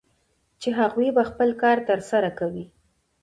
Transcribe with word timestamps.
چې 0.61 0.69
هغوی 0.79 1.09
به 1.15 1.23
خپل 1.29 1.49
کار 1.61 1.77
ترسره 1.89 2.31
کوي 2.39 2.65